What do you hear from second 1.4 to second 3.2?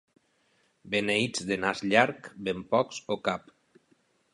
de nas llarg, ben pocs